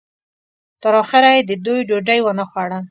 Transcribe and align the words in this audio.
تر 0.81 0.93
اخره 1.03 1.29
یې 1.35 1.41
د 1.49 1.51
دوی 1.65 1.79
ډوډۍ 1.89 2.19
ونه 2.23 2.45
خوړه. 2.49 2.79